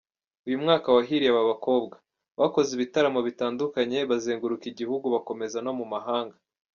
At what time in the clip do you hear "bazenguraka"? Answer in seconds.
4.09-4.65